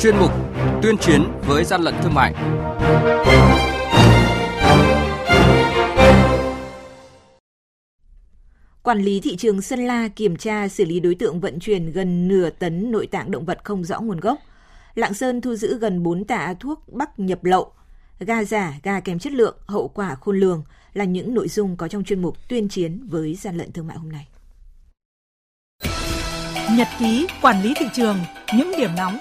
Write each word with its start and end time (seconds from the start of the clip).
chuyên 0.00 0.16
mục 0.16 0.30
Tuyên 0.82 0.98
chiến 0.98 1.22
với 1.46 1.64
gian 1.64 1.82
lận 1.82 1.94
thương 2.02 2.14
mại. 2.14 2.34
Quản 8.82 8.98
lý 8.98 9.20
thị 9.20 9.36
trường 9.36 9.62
Sơn 9.62 9.86
La 9.86 10.08
kiểm 10.08 10.36
tra 10.36 10.68
xử 10.68 10.84
lý 10.84 11.00
đối 11.00 11.14
tượng 11.14 11.40
vận 11.40 11.60
chuyển 11.60 11.92
gần 11.92 12.28
nửa 12.28 12.50
tấn 12.50 12.90
nội 12.90 13.06
tạng 13.06 13.30
động 13.30 13.44
vật 13.44 13.58
không 13.64 13.84
rõ 13.84 14.00
nguồn 14.00 14.20
gốc. 14.20 14.38
Lạng 14.94 15.14
Sơn 15.14 15.40
thu 15.40 15.54
giữ 15.54 15.78
gần 15.78 16.02
4 16.02 16.24
tạ 16.24 16.54
thuốc 16.60 16.88
bắc 16.92 17.18
nhập 17.18 17.44
lậu, 17.44 17.72
ga 18.20 18.44
giả, 18.44 18.74
ga 18.82 19.00
kém 19.00 19.18
chất 19.18 19.32
lượng, 19.32 19.56
hậu 19.66 19.88
quả 19.88 20.14
khôn 20.14 20.40
lường 20.40 20.64
là 20.92 21.04
những 21.04 21.34
nội 21.34 21.48
dung 21.48 21.76
có 21.76 21.88
trong 21.88 22.04
chuyên 22.04 22.22
mục 22.22 22.36
tuyên 22.48 22.68
chiến 22.68 23.06
với 23.10 23.34
gian 23.34 23.56
lận 23.56 23.72
thương 23.72 23.86
mại 23.86 23.96
hôm 23.96 24.12
nay. 24.12 24.28
Nhật 26.76 26.88
ký 26.98 27.26
quản 27.42 27.62
lý 27.62 27.74
thị 27.76 27.86
trường, 27.94 28.18
những 28.54 28.72
điểm 28.78 28.90
nóng 28.96 29.18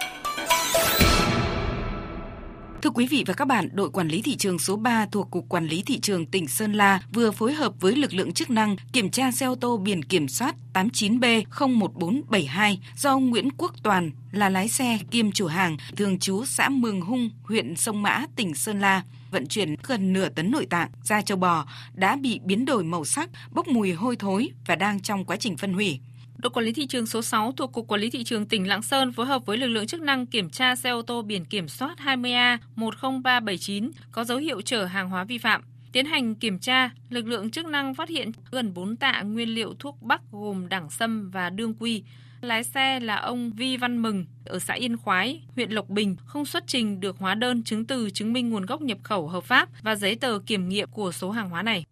Thưa 2.82 2.90
quý 2.90 3.08
vị 3.08 3.24
và 3.28 3.34
các 3.34 3.46
bạn, 3.46 3.70
đội 3.74 3.90
quản 3.90 4.08
lý 4.08 4.22
thị 4.22 4.36
trường 4.36 4.60
số 4.60 4.76
3 4.76 5.06
thuộc 5.12 5.32
Cục 5.32 5.50
Quản 5.50 5.68
lý 5.68 5.84
Thị 5.86 6.00
trường 6.00 6.26
tỉnh 6.26 6.48
Sơn 6.48 6.74
La 6.74 7.02
vừa 7.14 7.32
phối 7.32 7.54
hợp 7.54 7.74
với 7.80 7.96
lực 7.96 8.14
lượng 8.14 8.34
chức 8.34 8.50
năng 8.50 8.76
kiểm 8.94 9.10
tra 9.10 9.32
xe 9.32 9.46
ô 9.46 9.56
tô 9.56 9.78
biển 9.78 10.04
kiểm 10.04 10.28
soát 10.28 10.56
89B01472 10.74 12.78
do 12.96 13.18
Nguyễn 13.18 13.50
Quốc 13.58 13.74
Toàn 13.84 14.12
là 14.32 14.50
lái 14.50 14.68
xe 14.68 15.00
kiêm 15.12 15.32
chủ 15.32 15.48
hàng 15.48 15.78
thường 15.96 16.20
trú 16.20 16.46
xã 16.46 16.70
Mường 16.70 17.02
Hung, 17.02 17.30
huyện 17.44 17.76
Sông 17.76 18.02
Mã, 18.02 18.26
tỉnh 18.36 18.56
Sơn 18.56 18.82
La 18.82 19.04
vận 19.32 19.48
chuyển 19.48 19.76
gần 19.84 20.14
nửa 20.14 20.30
tấn 20.30 20.52
nội 20.52 20.66
tạng 20.66 20.90
da 21.04 21.22
châu 21.22 21.38
bò 21.38 21.66
đã 21.94 22.16
bị 22.16 22.40
biến 22.44 22.66
đổi 22.66 22.84
màu 22.84 23.06
sắc, 23.06 23.30
bốc 23.52 23.68
mùi 23.68 23.94
hôi 23.94 24.16
thối 24.16 24.50
và 24.66 24.76
đang 24.76 25.00
trong 25.00 25.26
quá 25.26 25.38
trình 25.40 25.58
phân 25.58 25.74
hủy. 25.74 26.00
Đội 26.42 26.50
quản 26.50 26.66
lý 26.66 26.74
thị 26.74 26.86
trường 26.88 27.06
số 27.06 27.22
6 27.22 27.52
thuộc 27.58 27.72
Cục 27.72 27.88
Quản 27.88 28.02
lý 28.02 28.10
Thị 28.10 28.24
trường 28.24 28.46
tỉnh 28.46 28.68
Lạng 28.68 28.82
Sơn 28.82 29.12
phối 29.12 29.26
hợp 29.26 29.46
với 29.46 29.58
lực 29.58 29.68
lượng 29.68 29.88
chức 29.88 30.02
năng 30.02 30.26
kiểm 30.26 30.50
tra 30.50 30.76
xe 30.76 30.90
ô 30.90 31.02
tô 31.02 31.22
biển 31.22 31.46
kiểm 31.46 31.68
soát 31.68 31.96
20A10379 32.06 33.90
có 34.12 34.24
dấu 34.24 34.38
hiệu 34.38 34.62
chở 34.62 34.86
hàng 34.86 35.10
hóa 35.10 35.24
vi 35.24 35.38
phạm. 35.38 35.62
Tiến 35.92 36.06
hành 36.06 36.36
kiểm 36.36 36.60
tra, 36.60 36.90
lực 37.10 37.28
lượng 37.28 37.52
chức 37.52 37.66
năng 37.66 37.96
phát 37.96 38.10
hiện 38.10 38.32
gần 38.52 38.74
4 38.74 38.96
tạ 38.96 39.22
nguyên 39.22 39.50
liệu 39.50 39.74
thuốc 39.80 40.02
bắc 40.02 40.22
gồm 40.32 40.70
đẳng 40.70 40.90
sâm 40.90 41.32
và 41.32 41.50
đương 41.50 41.74
quy. 41.80 42.04
Lái 42.42 42.64
xe 42.64 43.00
là 43.00 43.16
ông 43.16 43.52
Vi 43.52 43.78
Văn 43.78 44.02
Mừng 44.02 44.26
ở 44.46 44.60
xã 44.60 44.74
Yên 44.74 44.98
Khoái, 44.98 45.42
huyện 45.56 45.72
Lộc 45.72 45.90
Bình 45.90 46.16
không 46.26 46.46
xuất 46.46 46.64
trình 46.68 47.00
được 47.00 47.18
hóa 47.20 47.36
đơn 47.36 47.64
chứng 47.64 47.86
từ 47.86 48.10
chứng 48.10 48.34
minh 48.34 48.50
nguồn 48.50 48.66
gốc 48.66 48.82
nhập 48.82 48.98
khẩu 49.04 49.28
hợp 49.28 49.44
pháp 49.44 49.70
và 49.82 49.96
giấy 49.96 50.16
tờ 50.16 50.40
kiểm 50.46 50.70
nghiệm 50.70 50.90
của 50.92 51.12
số 51.12 51.32
hàng 51.32 51.50
hóa 51.50 51.62
này. 51.62 51.86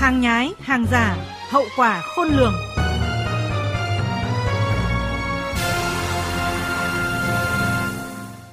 Hàng 0.00 0.20
nhái, 0.20 0.52
hàng 0.60 0.86
giả, 0.90 1.37
hậu 1.48 1.64
quả 1.76 2.02
khôn 2.02 2.28
lường. 2.28 2.54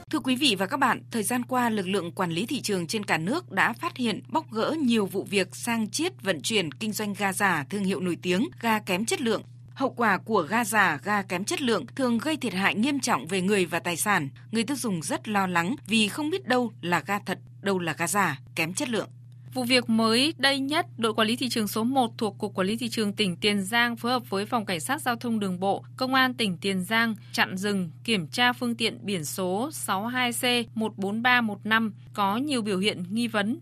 Thưa 0.09 0.19
quý 0.19 0.35
vị 0.35 0.55
và 0.59 0.65
các 0.65 0.77
bạn, 0.77 1.01
thời 1.11 1.23
gian 1.23 1.43
qua, 1.43 1.69
lực 1.69 1.88
lượng 1.88 2.11
quản 2.11 2.31
lý 2.31 2.45
thị 2.45 2.61
trường 2.61 2.88
trên 2.88 3.05
cả 3.05 3.17
nước 3.17 3.51
đã 3.51 3.73
phát 3.73 3.97
hiện 3.97 4.21
bóc 4.29 4.51
gỡ 4.51 4.75
nhiều 4.81 5.05
vụ 5.05 5.23
việc 5.29 5.55
sang 5.55 5.89
chiết 5.89 6.21
vận 6.21 6.41
chuyển 6.41 6.71
kinh 6.71 6.91
doanh 6.91 7.13
ga 7.13 7.33
giả 7.33 7.66
thương 7.69 7.83
hiệu 7.83 7.99
nổi 7.99 8.17
tiếng, 8.21 8.49
ga 8.61 8.79
kém 8.79 9.05
chất 9.05 9.21
lượng. 9.21 9.41
Hậu 9.73 9.89
quả 9.89 10.17
của 10.17 10.41
ga 10.41 10.66
giả, 10.66 10.99
ga 11.03 11.21
kém 11.21 11.43
chất 11.43 11.61
lượng 11.61 11.85
thường 11.95 12.17
gây 12.17 12.38
thiệt 12.38 12.53
hại 12.53 12.75
nghiêm 12.75 12.99
trọng 12.99 13.27
về 13.27 13.41
người 13.41 13.66
và 13.66 13.79
tài 13.79 13.97
sản. 13.97 14.29
Người 14.51 14.63
tiêu 14.63 14.77
dùng 14.77 15.01
rất 15.01 15.27
lo 15.27 15.47
lắng 15.47 15.75
vì 15.88 16.07
không 16.07 16.29
biết 16.29 16.47
đâu 16.47 16.71
là 16.81 17.03
ga 17.05 17.19
thật, 17.25 17.39
đâu 17.61 17.79
là 17.79 17.93
ga 17.97 18.07
giả, 18.07 18.39
kém 18.55 18.73
chất 18.73 18.89
lượng. 18.89 19.09
Vụ 19.56 19.64
việc 19.64 19.89
mới 19.89 20.34
đây 20.38 20.59
nhất, 20.59 20.86
đội 20.98 21.14
quản 21.14 21.28
lý 21.28 21.36
thị 21.36 21.50
trường 21.50 21.67
số 21.67 21.84
1 21.84 22.17
thuộc 22.17 22.38
Cục 22.38 22.53
Quản 22.53 22.67
lý 22.67 22.78
Thị 22.78 22.89
trường 22.89 23.14
tỉnh 23.14 23.38
Tiền 23.38 23.64
Giang 23.64 23.95
phối 23.95 24.12
hợp 24.12 24.30
với 24.30 24.45
Phòng 24.45 24.66
Cảnh 24.66 24.80
sát 24.80 25.02
Giao 25.02 25.16
thông 25.16 25.39
Đường 25.39 25.59
bộ, 25.59 25.84
Công 25.97 26.14
an 26.14 26.34
tỉnh 26.34 26.58
Tiền 26.58 26.84
Giang 26.84 27.16
chặn 27.31 27.58
dừng, 27.58 27.89
kiểm 28.03 28.28
tra 28.28 28.53
phương 28.53 28.75
tiện 28.75 28.97
biển 29.02 29.25
số 29.25 29.70
62C14315 29.70 31.91
có 32.13 32.38
nhiều 32.38 32.62
biểu 32.62 32.79
hiện 32.79 33.03
nghi 33.09 33.28
vấn. 33.28 33.59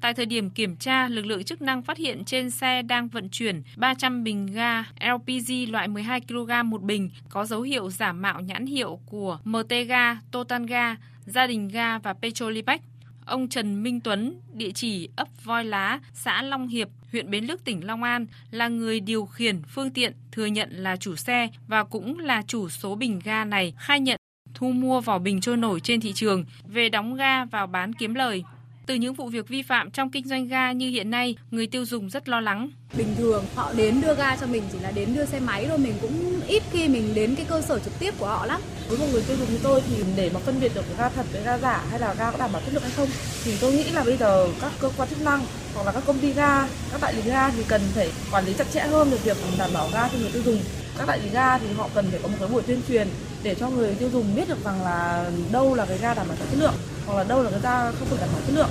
Tại 0.00 0.14
thời 0.14 0.26
điểm 0.26 0.50
kiểm 0.50 0.76
tra, 0.76 1.08
lực 1.08 1.26
lượng 1.26 1.44
chức 1.44 1.62
năng 1.62 1.82
phát 1.82 1.98
hiện 1.98 2.24
trên 2.24 2.50
xe 2.50 2.82
đang 2.82 3.08
vận 3.08 3.28
chuyển 3.28 3.62
300 3.76 4.24
bình 4.24 4.46
ga 4.46 4.84
LPG 5.14 5.70
loại 5.70 5.88
12 5.88 6.20
kg 6.20 6.50
một 6.64 6.82
bình 6.82 7.10
có 7.28 7.46
dấu 7.46 7.62
hiệu 7.62 7.90
giả 7.90 8.12
mạo 8.12 8.40
nhãn 8.40 8.66
hiệu 8.66 9.00
của 9.06 9.38
MT 9.44 9.70
Ga, 9.88 10.18
Total 10.30 10.66
Ga, 10.66 10.96
Gia 11.26 11.46
đình 11.46 11.68
Ga 11.68 11.98
và 11.98 12.12
Petrolimax. 12.12 12.80
Ông 13.26 13.48
Trần 13.48 13.82
Minh 13.82 14.00
Tuấn, 14.00 14.40
địa 14.52 14.70
chỉ 14.70 15.08
ấp 15.16 15.28
Voi 15.44 15.64
Lá, 15.64 16.00
xã 16.14 16.42
Long 16.42 16.68
Hiệp, 16.68 16.88
huyện 17.12 17.30
Bến 17.30 17.44
Lức, 17.44 17.64
tỉnh 17.64 17.86
Long 17.86 18.02
An, 18.02 18.26
là 18.50 18.68
người 18.68 19.00
điều 19.00 19.26
khiển 19.26 19.62
phương 19.62 19.90
tiện, 19.90 20.12
thừa 20.32 20.46
nhận 20.46 20.70
là 20.72 20.96
chủ 20.96 21.16
xe 21.16 21.48
và 21.68 21.84
cũng 21.84 22.18
là 22.18 22.42
chủ 22.46 22.68
số 22.68 22.94
bình 22.94 23.20
ga 23.24 23.44
này, 23.44 23.74
khai 23.78 24.00
nhận 24.00 24.16
thu 24.54 24.72
mua 24.72 25.00
vỏ 25.00 25.18
bình 25.18 25.40
trôi 25.40 25.56
nổi 25.56 25.80
trên 25.80 26.00
thị 26.00 26.12
trường 26.12 26.44
về 26.68 26.88
đóng 26.88 27.14
ga 27.14 27.44
vào 27.44 27.66
bán 27.66 27.92
kiếm 27.92 28.14
lời. 28.14 28.44
Từ 28.86 28.94
những 28.94 29.14
vụ 29.14 29.28
việc 29.28 29.48
vi 29.48 29.62
phạm 29.62 29.90
trong 29.90 30.10
kinh 30.10 30.28
doanh 30.28 30.48
ga 30.48 30.72
như 30.72 30.90
hiện 30.90 31.10
nay, 31.10 31.36
người 31.50 31.66
tiêu 31.66 31.84
dùng 31.84 32.10
rất 32.10 32.28
lo 32.28 32.40
lắng. 32.40 32.70
Bình 32.96 33.14
thường 33.18 33.44
họ 33.54 33.72
đến 33.72 34.00
đưa 34.00 34.14
ga 34.14 34.36
cho 34.36 34.46
mình 34.46 34.62
chỉ 34.72 34.78
là 34.78 34.90
đến 34.90 35.14
đưa 35.14 35.24
xe 35.24 35.40
máy 35.40 35.66
thôi, 35.68 35.78
mình 35.78 35.94
cũng 36.00 36.40
ít 36.46 36.62
khi 36.72 36.88
mình 36.88 37.14
đến 37.14 37.34
cái 37.34 37.46
cơ 37.48 37.60
sở 37.60 37.78
trực 37.78 37.98
tiếp 37.98 38.14
của 38.18 38.26
họ 38.26 38.46
lắm. 38.46 38.60
Với 38.88 38.98
một 38.98 39.06
người 39.12 39.22
tiêu 39.28 39.36
dùng 39.36 39.48
như 39.50 39.58
tôi 39.62 39.82
thì 39.88 39.94
để 40.16 40.30
mà 40.34 40.40
phân 40.40 40.60
biệt 40.60 40.72
được 40.74 40.84
ga 40.98 41.08
thật 41.08 41.26
với 41.32 41.42
ga 41.42 41.58
giả 41.58 41.84
hay 41.90 42.00
là 42.00 42.14
ga 42.18 42.30
có 42.30 42.38
đảm 42.38 42.50
bảo 42.52 42.62
chất 42.62 42.74
lượng 42.74 42.82
hay 42.82 42.92
không 42.96 43.08
thì 43.44 43.56
tôi 43.60 43.72
nghĩ 43.72 43.84
là 43.84 44.04
bây 44.04 44.16
giờ 44.16 44.48
các 44.60 44.72
cơ 44.80 44.90
quan 44.96 45.08
chức 45.08 45.22
năng 45.22 45.44
hoặc 45.74 45.86
là 45.86 45.92
các 45.92 46.02
công 46.06 46.18
ty 46.18 46.32
ga, 46.32 46.68
các 46.92 47.00
đại 47.00 47.14
lý 47.14 47.22
ga 47.22 47.50
thì 47.50 47.62
cần 47.68 47.80
phải 47.94 48.10
quản 48.32 48.46
lý 48.46 48.54
chặt 48.58 48.66
chẽ 48.72 48.80
hơn 48.80 49.10
về 49.10 49.18
việc 49.24 49.36
đảm 49.58 49.70
bảo 49.74 49.88
ga 49.92 50.08
cho 50.08 50.18
người 50.18 50.30
tiêu 50.32 50.42
dùng. 50.42 50.60
Các 50.98 51.08
đại 51.08 51.18
lý 51.18 51.28
ga 51.32 51.58
thì 51.58 51.66
họ 51.76 51.88
cần 51.94 52.06
phải 52.10 52.20
có 52.22 52.28
một 52.28 52.36
cái 52.40 52.48
buổi 52.48 52.62
tuyên 52.62 52.80
truyền 52.88 53.08
để 53.42 53.54
cho 53.54 53.70
người 53.70 53.94
tiêu 53.94 54.10
dùng 54.12 54.36
biết 54.36 54.48
được 54.48 54.64
rằng 54.64 54.82
là 54.84 55.30
đâu 55.52 55.74
là 55.74 55.86
cái 55.86 55.98
ga 55.98 56.14
đảm 56.14 56.28
bảo 56.28 56.36
chất 56.36 56.58
lượng 56.58 56.74
hoặc 57.06 57.14
là 57.18 57.24
đâu 57.24 57.42
là 57.42 57.50
cái 57.50 57.60
ga 57.62 57.90
không 57.90 58.10
được 58.10 58.16
đảm 58.20 58.28
bảo 58.32 58.42
chất 58.46 58.54
lượng. 58.56 58.68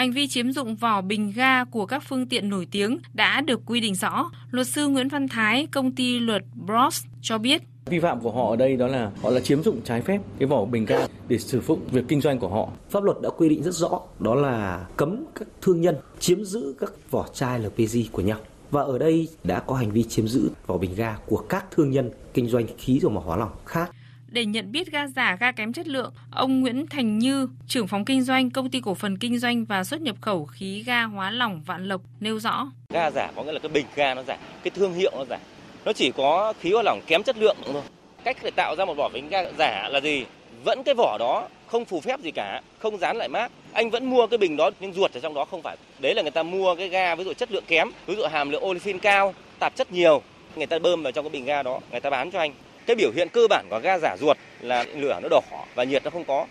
Hành 0.00 0.12
vi 0.12 0.28
chiếm 0.28 0.52
dụng 0.52 0.76
vỏ 0.76 1.00
bình 1.00 1.32
ga 1.36 1.64
của 1.64 1.86
các 1.86 2.02
phương 2.08 2.26
tiện 2.28 2.48
nổi 2.48 2.66
tiếng 2.70 2.98
đã 3.14 3.40
được 3.40 3.60
quy 3.66 3.80
định 3.80 3.94
rõ. 3.94 4.30
Luật 4.50 4.66
sư 4.66 4.88
Nguyễn 4.88 5.08
Văn 5.08 5.28
Thái, 5.28 5.66
công 5.66 5.94
ty 5.94 6.18
luật 6.18 6.42
Bros 6.66 7.04
cho 7.22 7.38
biết. 7.38 7.62
Vi 7.86 7.98
phạm 7.98 8.20
của 8.20 8.32
họ 8.32 8.50
ở 8.50 8.56
đây 8.56 8.76
đó 8.76 8.86
là 8.86 9.10
họ 9.22 9.30
là 9.30 9.40
chiếm 9.40 9.62
dụng 9.62 9.80
trái 9.84 10.02
phép 10.02 10.20
cái 10.38 10.48
vỏ 10.48 10.64
bình 10.64 10.84
ga 10.84 11.06
để 11.28 11.38
sử 11.38 11.60
dụng 11.60 11.80
việc 11.90 12.04
kinh 12.08 12.20
doanh 12.20 12.38
của 12.38 12.48
họ. 12.48 12.68
Pháp 12.90 13.04
luật 13.04 13.16
đã 13.22 13.30
quy 13.30 13.48
định 13.48 13.62
rất 13.62 13.74
rõ 13.74 14.00
đó 14.18 14.34
là 14.34 14.86
cấm 14.96 15.24
các 15.34 15.48
thương 15.62 15.80
nhân 15.80 15.96
chiếm 16.18 16.44
giữ 16.44 16.74
các 16.80 16.92
vỏ 17.10 17.26
chai 17.34 17.58
LPG 17.58 18.12
của 18.12 18.22
nhau. 18.22 18.38
Và 18.70 18.82
ở 18.82 18.98
đây 18.98 19.28
đã 19.44 19.60
có 19.60 19.74
hành 19.74 19.90
vi 19.90 20.02
chiếm 20.02 20.28
giữ 20.28 20.50
vỏ 20.66 20.78
bình 20.78 20.94
ga 20.96 21.16
của 21.26 21.36
các 21.36 21.64
thương 21.70 21.90
nhân 21.90 22.10
kinh 22.34 22.46
doanh 22.46 22.66
khí 22.78 22.98
dầu 23.02 23.10
mỏ 23.10 23.20
hóa 23.20 23.36
lỏng 23.36 23.52
khác 23.66 23.90
để 24.30 24.44
nhận 24.44 24.72
biết 24.72 24.92
ga 24.92 25.06
giả, 25.06 25.36
ga 25.40 25.52
kém 25.52 25.72
chất 25.72 25.88
lượng, 25.88 26.12
ông 26.30 26.60
Nguyễn 26.60 26.86
Thành 26.86 27.18
Như, 27.18 27.48
trưởng 27.66 27.86
phòng 27.86 28.04
kinh 28.04 28.22
doanh 28.22 28.50
công 28.50 28.70
ty 28.70 28.80
cổ 28.80 28.94
phần 28.94 29.18
kinh 29.18 29.38
doanh 29.38 29.64
và 29.64 29.84
xuất 29.84 30.00
nhập 30.00 30.16
khẩu 30.20 30.44
khí 30.44 30.82
ga 30.86 31.02
hóa 31.02 31.30
lỏng 31.30 31.62
Vạn 31.66 31.88
Lộc 31.88 32.00
nêu 32.20 32.38
rõ. 32.38 32.66
Ga 32.88 33.10
giả 33.10 33.30
có 33.36 33.42
nghĩa 33.42 33.52
là 33.52 33.58
cái 33.58 33.68
bình 33.68 33.86
ga 33.94 34.14
nó 34.14 34.22
giả, 34.22 34.36
cái 34.62 34.70
thương 34.70 34.94
hiệu 34.94 35.12
nó 35.16 35.24
giả. 35.30 35.38
Nó 35.84 35.92
chỉ 35.92 36.12
có 36.16 36.52
khí 36.60 36.72
hóa 36.72 36.82
lỏng 36.82 37.00
kém 37.06 37.22
chất 37.22 37.36
lượng 37.38 37.56
thôi. 37.64 37.82
Cách 38.24 38.36
để 38.42 38.50
tạo 38.50 38.76
ra 38.78 38.84
một 38.84 38.94
vỏ 38.96 39.08
bình 39.08 39.28
ga 39.28 39.38
giả 39.58 39.88
là 39.88 40.00
gì? 40.00 40.24
Vẫn 40.64 40.82
cái 40.84 40.94
vỏ 40.94 41.16
đó 41.18 41.48
không 41.66 41.84
phù 41.84 42.00
phép 42.00 42.20
gì 42.20 42.30
cả, 42.30 42.62
không 42.78 42.98
dán 42.98 43.16
lại 43.16 43.28
mát. 43.28 43.52
Anh 43.72 43.90
vẫn 43.90 44.10
mua 44.10 44.26
cái 44.26 44.38
bình 44.38 44.56
đó 44.56 44.70
nhưng 44.80 44.92
ruột 44.92 45.12
ở 45.12 45.20
trong 45.20 45.34
đó 45.34 45.44
không 45.44 45.62
phải. 45.62 45.76
Đấy 45.98 46.14
là 46.14 46.22
người 46.22 46.30
ta 46.30 46.42
mua 46.42 46.74
cái 46.74 46.88
ga 46.88 47.14
ví 47.14 47.24
dụ 47.24 47.32
chất 47.32 47.52
lượng 47.52 47.64
kém, 47.66 47.90
ví 48.06 48.16
dụ 48.16 48.22
hàm 48.26 48.50
lượng 48.50 48.62
olefin 48.62 48.98
cao, 48.98 49.34
tạp 49.58 49.76
chất 49.76 49.92
nhiều, 49.92 50.22
người 50.56 50.66
ta 50.66 50.78
bơm 50.78 51.02
vào 51.02 51.12
trong 51.12 51.24
cái 51.24 51.30
bình 51.30 51.44
ga 51.44 51.62
đó, 51.62 51.80
người 51.90 52.00
ta 52.00 52.10
bán 52.10 52.30
cho 52.30 52.38
anh 52.38 52.52
cái 52.86 52.96
biểu 52.96 53.10
hiện 53.14 53.28
cơ 53.28 53.46
bản 53.50 53.66
của 53.70 53.80
ga 53.82 53.98
giả 53.98 54.16
ruột 54.20 54.36
là 54.60 54.84
lửa 54.94 55.18
nó 55.22 55.28
đỏ 55.28 55.40
và 55.74 55.84
nhiệt 55.84 56.04
nó 56.04 56.10
không 56.10 56.24
có. 56.24 56.46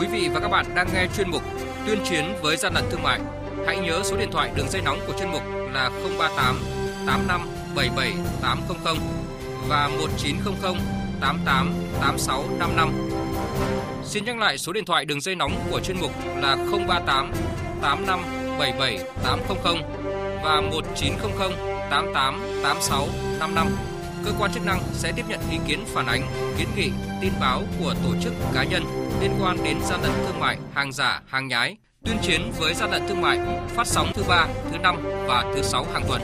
Quý 0.00 0.06
vị 0.12 0.28
và 0.34 0.40
các 0.40 0.48
bạn 0.48 0.66
đang 0.74 0.86
nghe 0.94 1.06
chuyên 1.16 1.30
mục 1.30 1.42
Tuyên 1.86 1.98
chiến 2.04 2.24
với 2.42 2.56
gian 2.56 2.74
lận 2.74 2.84
thương 2.90 3.02
mại. 3.02 3.20
Hãy 3.66 3.76
nhớ 3.76 4.00
số 4.04 4.16
điện 4.16 4.28
thoại 4.32 4.50
đường 4.56 4.68
dây 4.68 4.82
nóng 4.82 5.00
của 5.06 5.12
chuyên 5.18 5.30
mục 5.30 5.42
là 5.72 5.90
038 6.18 6.60
85 7.06 7.48
77 7.76 8.12
800 8.42 8.96
và 9.68 9.88
1900 9.88 10.74
88 11.20 11.74
86 12.00 12.44
55. 12.58 13.10
Xin 14.04 14.24
nhắc 14.24 14.38
lại 14.38 14.58
số 14.58 14.72
điện 14.72 14.84
thoại 14.84 15.04
đường 15.04 15.20
dây 15.20 15.34
nóng 15.34 15.52
của 15.70 15.80
chuyên 15.80 15.96
mục 16.00 16.10
là 16.36 16.56
038 16.88 17.32
85 17.82 18.20
77 18.58 18.98
800 19.24 19.76
và 20.44 20.60
1900 20.60 21.52
88 21.90 22.40
86 22.62 23.08
55 23.38 23.68
cơ 24.24 24.32
quan 24.38 24.52
chức 24.52 24.66
năng 24.66 24.82
sẽ 24.92 25.12
tiếp 25.12 25.24
nhận 25.28 25.40
ý 25.50 25.58
kiến 25.68 25.80
phản 25.86 26.06
ánh, 26.06 26.22
kiến 26.58 26.68
nghị, 26.76 26.90
tin 27.20 27.32
báo 27.40 27.62
của 27.80 27.94
tổ 28.04 28.14
chức 28.22 28.32
cá 28.54 28.64
nhân 28.64 28.82
liên 29.20 29.30
quan 29.40 29.56
đến 29.64 29.76
gian 29.82 30.02
lận 30.02 30.12
thương 30.26 30.40
mại, 30.40 30.58
hàng 30.74 30.92
giả, 30.92 31.22
hàng 31.26 31.48
nhái, 31.48 31.76
tuyên 32.04 32.16
chiến 32.22 32.52
với 32.58 32.74
gian 32.74 32.90
lận 32.90 33.02
thương 33.08 33.20
mại, 33.20 33.38
phát 33.68 33.86
sóng 33.86 34.12
thứ 34.14 34.22
ba, 34.28 34.48
thứ 34.70 34.78
năm 34.78 34.96
và 35.26 35.52
thứ 35.54 35.62
sáu 35.62 35.86
hàng 35.92 36.04
tuần. 36.08 36.22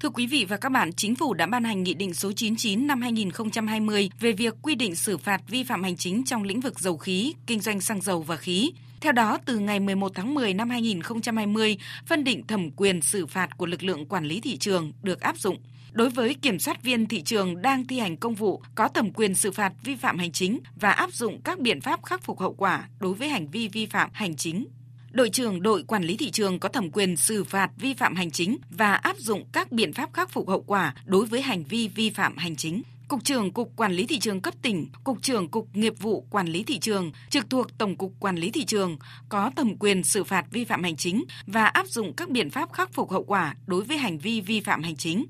Thưa 0.00 0.08
quý 0.08 0.26
vị 0.26 0.46
và 0.48 0.56
các 0.56 0.72
bạn, 0.72 0.92
Chính 0.92 1.14
phủ 1.14 1.34
đã 1.34 1.46
ban 1.46 1.64
hành 1.64 1.82
Nghị 1.82 1.94
định 1.94 2.14
số 2.14 2.32
99 2.32 2.86
năm 2.86 3.02
2020 3.02 4.10
về 4.20 4.32
việc 4.32 4.54
quy 4.62 4.74
định 4.74 4.94
xử 4.94 5.18
phạt 5.18 5.40
vi 5.48 5.64
phạm 5.64 5.82
hành 5.82 5.96
chính 5.96 6.24
trong 6.24 6.42
lĩnh 6.42 6.60
vực 6.60 6.80
dầu 6.80 6.96
khí, 6.96 7.34
kinh 7.46 7.60
doanh 7.60 7.80
xăng 7.80 8.00
dầu 8.00 8.22
và 8.22 8.36
khí. 8.36 8.72
Theo 9.00 9.12
đó, 9.12 9.38
từ 9.44 9.58
ngày 9.58 9.80
11 9.80 10.12
tháng 10.14 10.34
10 10.34 10.54
năm 10.54 10.70
2020, 10.70 11.76
phân 12.06 12.24
định 12.24 12.46
thẩm 12.46 12.70
quyền 12.70 13.02
xử 13.02 13.26
phạt 13.26 13.56
của 13.56 13.66
lực 13.66 13.82
lượng 13.82 14.06
quản 14.06 14.24
lý 14.24 14.40
thị 14.40 14.56
trường 14.56 14.92
được 15.02 15.20
áp 15.20 15.38
dụng. 15.38 15.56
Đối 15.92 16.10
với 16.10 16.34
kiểm 16.34 16.58
soát 16.58 16.82
viên 16.82 17.06
thị 17.06 17.22
trường 17.22 17.62
đang 17.62 17.86
thi 17.86 17.98
hành 17.98 18.16
công 18.16 18.34
vụ 18.34 18.62
có 18.74 18.88
thẩm 18.88 19.12
quyền 19.12 19.34
xử 19.34 19.50
phạt 19.50 19.72
vi 19.84 19.96
phạm 19.96 20.18
hành 20.18 20.32
chính 20.32 20.58
và 20.76 20.90
áp 20.90 21.12
dụng 21.12 21.40
các 21.44 21.58
biện 21.58 21.80
pháp 21.80 22.04
khắc 22.04 22.22
phục 22.22 22.40
hậu 22.40 22.54
quả 22.54 22.88
đối 23.00 23.14
với 23.14 23.28
hành 23.28 23.48
vi 23.48 23.68
vi 23.68 23.86
phạm 23.86 24.10
hành 24.12 24.36
chính 24.36 24.66
đội 25.12 25.30
trưởng 25.30 25.62
đội 25.62 25.82
quản 25.82 26.04
lý 26.04 26.16
thị 26.16 26.30
trường 26.30 26.58
có 26.58 26.68
thẩm 26.68 26.90
quyền 26.90 27.16
xử 27.16 27.44
phạt 27.44 27.70
vi 27.76 27.94
phạm 27.94 28.14
hành 28.14 28.30
chính 28.30 28.56
và 28.70 28.94
áp 28.94 29.16
dụng 29.16 29.44
các 29.52 29.72
biện 29.72 29.92
pháp 29.92 30.12
khắc 30.12 30.30
phục 30.30 30.48
hậu 30.48 30.62
quả 30.66 30.94
đối 31.04 31.26
với 31.26 31.42
hành 31.42 31.64
vi 31.64 31.88
vi 31.88 32.10
phạm 32.10 32.36
hành 32.36 32.56
chính. 32.56 32.82
Cục 33.10 33.24
trưởng 33.24 33.52
Cục 33.52 33.72
Quản 33.76 33.92
lý 33.92 34.06
Thị 34.06 34.18
trường 34.18 34.40
cấp 34.40 34.54
tỉnh, 34.62 34.86
Cục 35.04 35.22
trưởng 35.22 35.48
Cục 35.48 35.68
Nghiệp 35.74 35.94
vụ 36.00 36.26
Quản 36.30 36.48
lý 36.48 36.62
Thị 36.62 36.78
trường, 36.78 37.12
trực 37.30 37.50
thuộc 37.50 37.78
Tổng 37.78 37.96
cục 37.96 38.12
Quản 38.20 38.36
lý 38.36 38.50
Thị 38.50 38.64
trường 38.64 38.96
có 39.28 39.50
thẩm 39.56 39.76
quyền 39.76 40.04
xử 40.04 40.24
phạt 40.24 40.46
vi 40.50 40.64
phạm 40.64 40.82
hành 40.82 40.96
chính 40.96 41.24
và 41.46 41.64
áp 41.64 41.86
dụng 41.86 42.12
các 42.16 42.28
biện 42.28 42.50
pháp 42.50 42.72
khắc 42.72 42.92
phục 42.92 43.10
hậu 43.10 43.24
quả 43.24 43.54
đối 43.66 43.84
với 43.84 43.96
hành 43.96 44.18
vi 44.18 44.40
vi 44.40 44.60
phạm 44.60 44.82
hành 44.82 44.96
chính. 44.96 45.26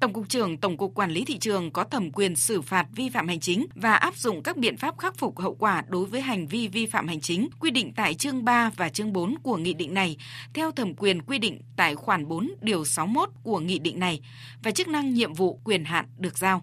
Tổng 0.00 0.12
cục 0.12 0.28
trưởng 0.28 0.56
Tổng 0.56 0.76
cục 0.76 0.94
Quản 0.94 1.10
lý 1.10 1.24
thị 1.24 1.38
trường 1.38 1.70
có 1.70 1.84
thẩm 1.84 2.12
quyền 2.12 2.36
xử 2.36 2.62
phạt 2.62 2.86
vi 2.96 3.08
phạm 3.08 3.28
hành 3.28 3.40
chính 3.40 3.66
và 3.74 3.94
áp 3.94 4.16
dụng 4.16 4.42
các 4.42 4.56
biện 4.56 4.76
pháp 4.76 4.98
khắc 4.98 5.16
phục 5.16 5.38
hậu 5.38 5.54
quả 5.54 5.84
đối 5.88 6.06
với 6.06 6.20
hành 6.20 6.46
vi 6.46 6.68
vi 6.68 6.86
phạm 6.86 7.08
hành 7.08 7.20
chính 7.20 7.48
quy 7.60 7.70
định 7.70 7.92
tại 7.96 8.14
chương 8.14 8.44
3 8.44 8.70
và 8.76 8.88
chương 8.88 9.12
4 9.12 9.34
của 9.42 9.56
nghị 9.56 9.74
định 9.74 9.94
này 9.94 10.16
theo 10.54 10.70
thẩm 10.70 10.94
quyền 10.94 11.22
quy 11.22 11.38
định 11.38 11.60
tại 11.76 11.94
khoản 11.94 12.28
4 12.28 12.50
điều 12.60 12.84
61 12.84 13.28
của 13.42 13.60
nghị 13.60 13.78
định 13.78 14.00
này 14.00 14.20
và 14.62 14.70
chức 14.70 14.88
năng 14.88 15.14
nhiệm 15.14 15.34
vụ 15.34 15.60
quyền 15.64 15.84
hạn 15.84 16.06
được 16.18 16.38
giao. 16.38 16.62